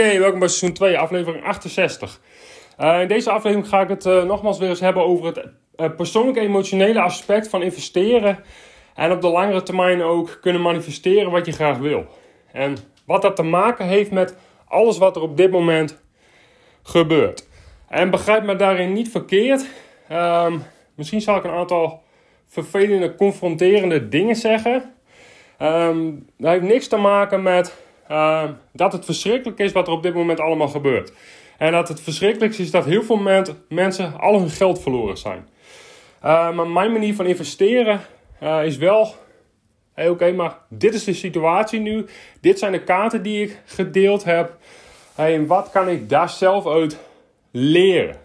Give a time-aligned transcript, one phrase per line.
[0.00, 2.20] Oké, welkom bij seizoen 2, aflevering 68.
[2.80, 5.36] Uh, in deze aflevering ga ik het uh, nogmaals weer eens hebben over het
[5.76, 8.38] uh, persoonlijke emotionele aspect van investeren.
[8.94, 12.06] En op de langere termijn ook kunnen manifesteren wat je graag wil.
[12.52, 12.76] En
[13.06, 14.36] wat dat te maken heeft met
[14.68, 16.02] alles wat er op dit moment
[16.82, 17.48] gebeurt.
[17.88, 19.66] En begrijp me daarin niet verkeerd.
[20.12, 20.62] Um,
[20.94, 22.02] misschien zal ik een aantal
[22.46, 24.94] vervelende, confronterende dingen zeggen.
[25.62, 30.02] Um, dat heeft niks te maken met uh, dat het verschrikkelijk is wat er op
[30.02, 31.12] dit moment allemaal gebeurt.
[31.58, 35.48] En dat het verschrikkelijkste is dat heel veel mensen al hun geld verloren zijn.
[36.24, 38.00] Uh, maar mijn manier van investeren
[38.42, 39.14] uh, is wel.
[39.94, 42.06] Hey, Oké, maar dit is de situatie nu.
[42.40, 44.56] Dit zijn de kaarten die ik gedeeld heb.
[45.14, 46.98] Hey, en wat kan ik daar zelf uit
[47.50, 48.16] leren?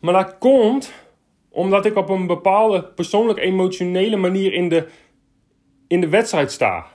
[0.00, 0.92] Maar dat komt
[1.50, 4.88] omdat ik op een bepaalde persoonlijk emotionele manier in de,
[5.88, 6.86] in de wedstrijd sta.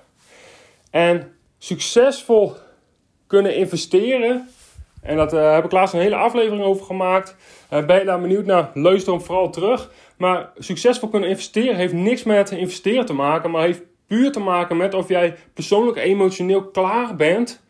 [0.92, 2.56] En succesvol
[3.28, 4.50] kunnen investeren.
[5.02, 7.36] En dat uh, heb ik laatst een hele aflevering over gemaakt.
[7.74, 8.72] Uh, ben je daar benieuwd naar?
[8.74, 9.92] Luister hem vooral terug.
[10.18, 14.78] Maar succesvol kunnen investeren heeft niks met investeren te maken, maar heeft puur te maken
[14.78, 17.62] met of jij persoonlijk emotioneel klaar bent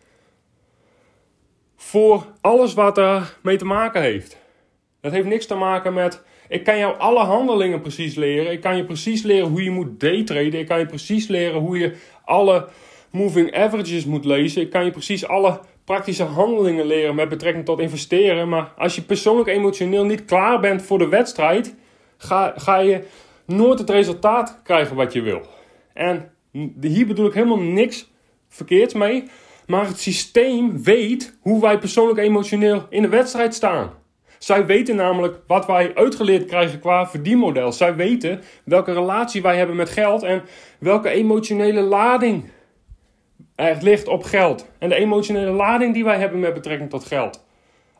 [1.75, 4.37] voor alles wat er mee te maken heeft.
[5.01, 6.21] Dat heeft niks te maken met.
[6.47, 8.51] Ik kan jou alle handelingen precies leren.
[8.51, 10.59] Ik kan je precies leren hoe je moet daytraden.
[10.59, 12.67] Ik kan je precies leren hoe je alle
[13.11, 14.61] moving averages moet lezen.
[14.61, 18.49] Ik kan je precies alle praktische handelingen leren met betrekking tot investeren.
[18.49, 21.75] Maar als je persoonlijk emotioneel niet klaar bent voor de wedstrijd,
[22.17, 23.03] ga, ga je
[23.45, 25.41] nooit het resultaat krijgen wat je wil.
[25.93, 26.31] En
[26.81, 28.11] hier bedoel ik helemaal niks
[28.47, 29.23] verkeerds mee.
[29.67, 33.91] Maar het systeem weet hoe wij persoonlijk emotioneel in de wedstrijd staan.
[34.37, 37.71] Zij weten namelijk wat wij uitgeleerd krijgen qua verdienmodel.
[37.71, 40.43] Zij weten welke relatie wij hebben met geld en
[40.79, 42.49] welke emotionele lading
[43.59, 44.69] er ligt op geld.
[44.77, 47.45] En de emotionele lading die wij hebben met betrekking tot geld.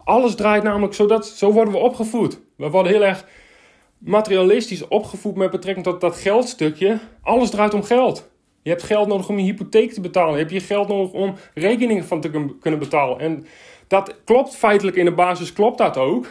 [0.03, 2.40] Alles draait namelijk zodat, zo worden we opgevoed.
[2.58, 3.25] We worden heel erg
[3.98, 7.00] materialistisch opgevoed met betrekking tot dat geldstukje.
[7.22, 8.30] Alles draait om geld.
[8.62, 10.34] Je hebt geld nodig om je hypotheek te betalen.
[10.34, 13.19] Je hebt je geld nodig om rekeningen van te kunnen betalen.
[13.19, 13.46] En
[13.88, 16.28] dat klopt feitelijk in de basis, klopt dat ook.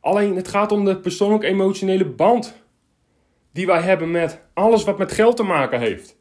[0.00, 2.54] Alleen het gaat om de persoonlijk emotionele band
[3.52, 6.18] die wij hebben met alles wat met geld te maken heeft.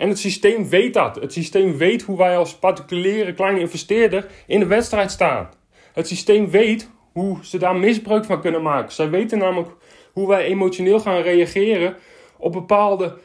[0.00, 1.16] En het systeem weet dat.
[1.16, 5.48] Het systeem weet hoe wij als particuliere kleine investeerder in de wedstrijd staan.
[5.92, 8.92] Het systeem weet hoe ze daar misbruik van kunnen maken.
[8.92, 9.70] Zij weten namelijk
[10.12, 11.96] hoe wij emotioneel gaan reageren
[12.36, 13.16] op bepaalde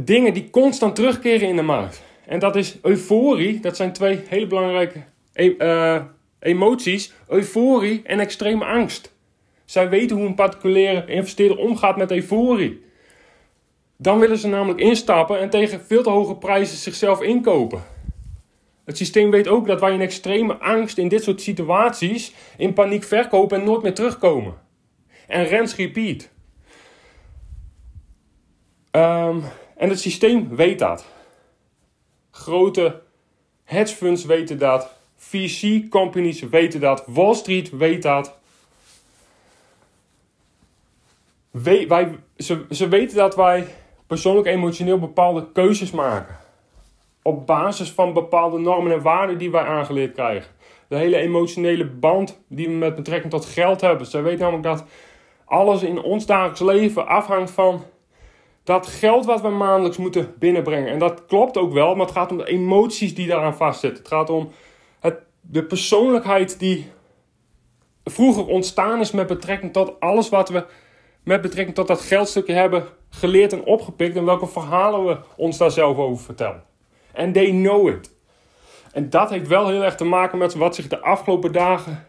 [0.00, 2.02] dingen die constant terugkeren in de markt.
[2.26, 3.60] En dat is euforie.
[3.60, 5.02] Dat zijn twee hele belangrijke
[5.34, 6.02] uh,
[6.38, 7.12] emoties.
[7.28, 9.14] Euforie en extreme angst.
[9.64, 12.82] Zij weten hoe een particuliere investeerder omgaat met euforie.
[13.96, 17.82] Dan willen ze namelijk instappen en tegen veel te hoge prijzen zichzelf inkopen.
[18.84, 23.04] Het systeem weet ook dat wij in extreme angst in dit soort situaties in paniek
[23.04, 24.54] verkopen en nooit meer terugkomen.
[25.26, 26.28] En rents repeat.
[28.90, 29.42] Um,
[29.76, 31.06] en het systeem weet dat.
[32.30, 33.02] Grote
[33.64, 34.92] hedge funds weten dat.
[35.16, 37.04] VC companies weten dat.
[37.06, 38.34] Wall Street weet dat.
[41.50, 42.18] Wij,
[42.70, 43.66] ze weten dat wij
[44.06, 46.36] persoonlijk emotioneel bepaalde keuzes maken.
[47.22, 50.50] Op basis van bepaalde normen en waarden die wij aangeleerd krijgen.
[50.88, 54.06] De hele emotionele band die we met betrekking tot geld hebben.
[54.06, 54.84] Zij weten namelijk dat
[55.44, 57.84] alles in ons dagelijks leven afhangt van
[58.64, 60.92] dat geld wat we maandelijks moeten binnenbrengen.
[60.92, 63.98] En dat klopt ook wel, maar het gaat om de emoties die daaraan vastzitten.
[63.98, 64.50] Het gaat om
[65.00, 66.90] het, de persoonlijkheid die
[68.04, 70.64] vroeger ontstaan is met betrekking tot alles wat we
[71.24, 75.70] met betrekking tot dat geldstukje hebben geleerd en opgepikt en welke verhalen we ons daar
[75.70, 76.62] zelf over vertellen.
[77.12, 78.12] En they know it.
[78.92, 82.06] En dat heeft wel heel erg te maken met wat zich de afgelopen dagen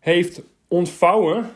[0.00, 1.50] heeft ontvouwen.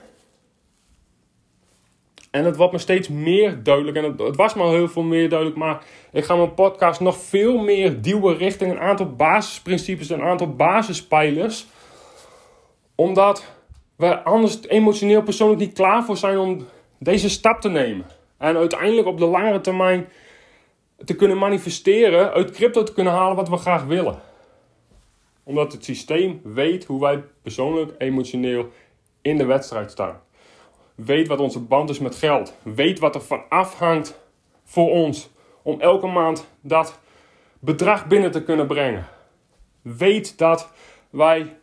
[2.30, 3.96] En het wordt me steeds meer duidelijk.
[3.96, 5.58] En het, was me al heel veel meer duidelijk.
[5.58, 10.10] Maar ik ga mijn podcast nog veel meer duwen richting een aantal basisprincipes.
[10.10, 11.66] Een aantal basispijlers.
[12.94, 13.44] Omdat
[14.00, 16.66] we anders emotioneel persoonlijk niet klaar voor zijn om
[16.98, 18.06] deze stap te nemen.
[18.36, 20.08] En uiteindelijk op de langere termijn
[21.04, 24.18] te kunnen manifesteren, uit crypto te kunnen halen wat we graag willen.
[25.42, 28.68] Omdat het systeem weet hoe wij persoonlijk, emotioneel
[29.22, 30.20] in de wedstrijd staan.
[30.94, 32.54] Weet wat onze band is met geld.
[32.62, 34.20] Weet wat er van afhangt
[34.64, 35.30] voor ons
[35.62, 36.98] om elke maand dat
[37.58, 39.06] bedrag binnen te kunnen brengen.
[39.82, 40.68] Weet dat
[41.10, 41.56] wij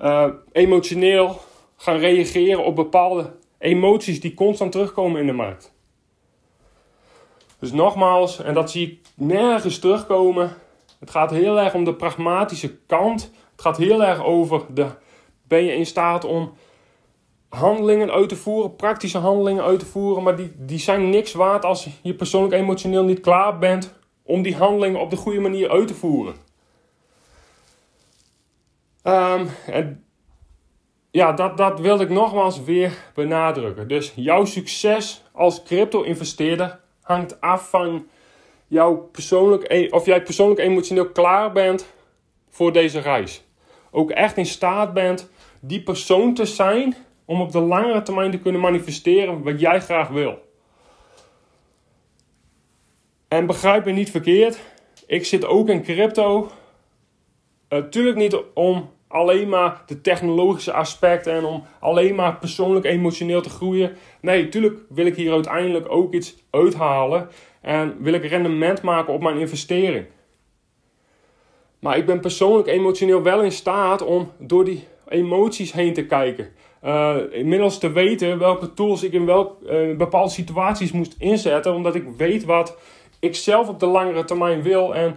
[0.00, 1.40] uh, emotioneel
[1.80, 5.72] gaan reageren op bepaalde emoties die constant terugkomen in de markt.
[7.58, 10.56] Dus nogmaals, en dat zie ik nergens terugkomen.
[10.98, 13.22] Het gaat heel erg om de pragmatische kant.
[13.52, 14.86] Het gaat heel erg over de.
[15.42, 16.52] Ben je in staat om
[17.48, 21.64] handelingen uit te voeren, praktische handelingen uit te voeren, maar die, die zijn niks waard
[21.64, 25.86] als je persoonlijk emotioneel niet klaar bent om die handelingen op de goede manier uit
[25.86, 26.34] te voeren.
[29.02, 30.07] Um, en
[31.10, 33.88] ja, dat, dat wilde ik nogmaals weer benadrukken.
[33.88, 38.06] Dus jouw succes als crypto-investeerder hangt af van
[38.66, 41.86] jouw persoonlijk, e- of jij persoonlijk emotioneel klaar bent
[42.50, 43.44] voor deze reis.
[43.90, 48.38] Ook echt in staat bent die persoon te zijn om op de langere termijn te
[48.38, 50.46] kunnen manifesteren wat jij graag wil.
[53.28, 54.60] En begrijp me niet verkeerd,
[55.06, 56.50] ik zit ook in crypto.
[57.68, 63.50] Natuurlijk niet om alleen maar de technologische aspecten en om alleen maar persoonlijk emotioneel te
[63.50, 63.96] groeien.
[64.20, 67.28] Nee, natuurlijk wil ik hier uiteindelijk ook iets uithalen
[67.60, 70.06] en wil ik rendement maken op mijn investering.
[71.78, 76.48] Maar ik ben persoonlijk emotioneel wel in staat om door die emoties heen te kijken.
[76.84, 81.94] Uh, inmiddels te weten welke tools ik in welke uh, bepaalde situaties moest inzetten, omdat
[81.94, 82.78] ik weet wat
[83.20, 85.16] ik zelf op de langere termijn wil en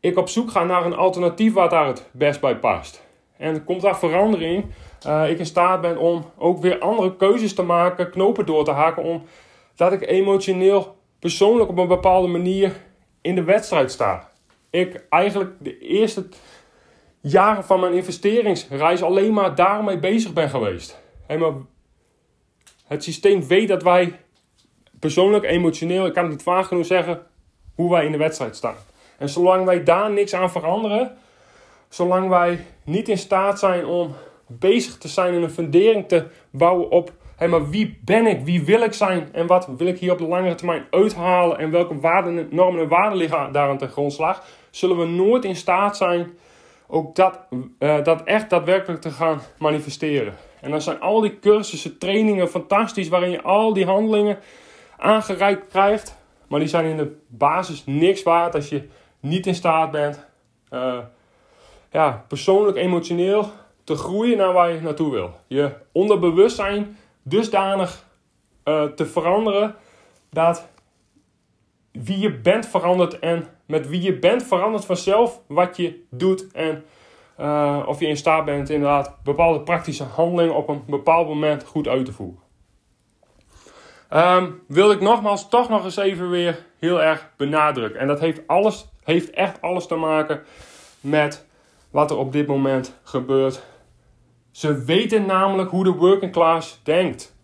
[0.00, 3.05] ik op zoek ga naar een alternatief waar daar het best bij past.
[3.38, 4.64] En komt daar verandering,
[5.06, 8.70] uh, ik in staat ben om ook weer andere keuzes te maken, knopen door te
[8.70, 12.72] haken, omdat ik emotioneel, persoonlijk op een bepaalde manier
[13.20, 14.30] in de wedstrijd sta.
[14.70, 16.28] Ik eigenlijk de eerste
[17.20, 21.02] jaren van mijn investeringsreis alleen maar daarmee bezig ben geweest.
[22.86, 24.20] het systeem weet dat wij
[25.00, 27.26] persoonlijk, emotioneel, ik kan het niet vaak genoeg zeggen,
[27.74, 28.76] hoe wij in de wedstrijd staan.
[29.18, 31.16] En zolang wij daar niks aan veranderen,
[31.88, 34.14] zolang wij niet in staat zijn om
[34.46, 38.64] bezig te zijn en een fundering te bouwen op hey, maar wie ben ik, wie
[38.64, 42.00] wil ik zijn en wat wil ik hier op de langere termijn uithalen en welke
[42.00, 46.30] waarden, normen en waarden liggen daar aan ten grondslag, zullen we nooit in staat zijn
[46.88, 47.40] ook dat,
[47.78, 50.34] uh, dat echt daadwerkelijk te gaan manifesteren.
[50.60, 54.38] En dan zijn al die cursussen, trainingen fantastisch, waarin je al die handelingen
[54.96, 56.16] aangereikt krijgt.
[56.48, 58.88] Maar die zijn in de basis niks waard als je
[59.20, 60.26] niet in staat bent
[60.70, 60.98] uh,
[61.96, 63.50] ja, persoonlijk, emotioneel
[63.84, 65.34] te groeien naar waar je naartoe wil.
[65.46, 68.04] Je onderbewustzijn dusdanig
[68.64, 69.74] uh, te veranderen
[70.30, 70.68] dat
[71.92, 76.84] wie je bent verandert en met wie je bent verandert vanzelf wat je doet en
[77.40, 81.88] uh, of je in staat bent inderdaad bepaalde praktische handelingen op een bepaald moment goed
[81.88, 82.40] uit te voeren.
[84.14, 88.00] Um, wil ik nogmaals toch nog eens even weer heel erg benadrukken.
[88.00, 90.42] En dat heeft, alles, heeft echt alles te maken
[91.00, 91.46] met
[91.96, 93.62] wat er op dit moment gebeurt.
[94.50, 97.36] Ze weten namelijk hoe de working class denkt.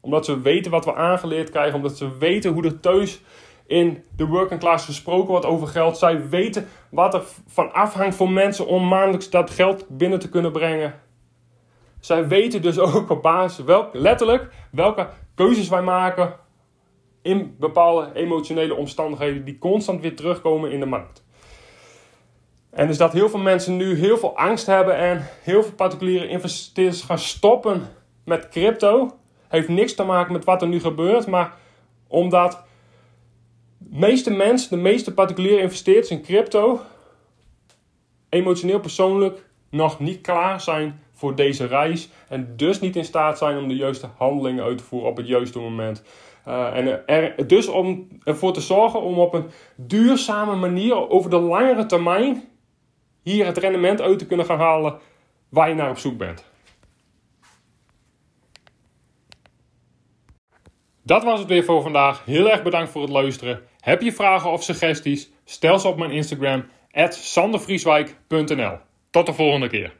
[0.00, 3.20] Omdat ze weten wat we aangeleerd krijgen, omdat ze weten hoe er thuis
[3.66, 5.98] in de working class gesproken wordt over geld.
[5.98, 10.52] Zij weten wat er van afhangt voor mensen om maandelijks dat geld binnen te kunnen
[10.52, 11.00] brengen.
[12.00, 16.36] Zij weten dus ook op basis, welk, letterlijk, welke keuzes wij maken
[17.22, 21.28] in bepaalde emotionele omstandigheden die constant weer terugkomen in de markt.
[22.70, 26.28] En dus dat heel veel mensen nu heel veel angst hebben en heel veel particuliere
[26.28, 27.82] investeerders gaan stoppen
[28.24, 29.16] met crypto.
[29.48, 31.54] Heeft niks te maken met wat er nu gebeurt, maar
[32.06, 32.62] omdat
[33.78, 36.80] de meeste mensen, de meeste particuliere investeerders in crypto,
[38.28, 42.08] emotioneel persoonlijk nog niet klaar zijn voor deze reis.
[42.28, 45.26] En dus niet in staat zijn om de juiste handelingen uit te voeren op het
[45.26, 46.02] juiste moment.
[46.48, 51.38] Uh, en er, dus om ervoor te zorgen om op een duurzame manier over de
[51.38, 52.49] langere termijn
[53.30, 54.98] hier het rendement uit te kunnen gaan halen
[55.48, 56.48] waar je naar op zoek bent.
[61.02, 62.24] Dat was het weer voor vandaag.
[62.24, 63.62] Heel erg bedankt voor het luisteren.
[63.80, 65.30] Heb je vragen of suggesties?
[65.44, 66.64] Stel ze op mijn Instagram,
[67.08, 68.78] sandervrieswijk.nl.
[69.10, 69.99] Tot de volgende keer.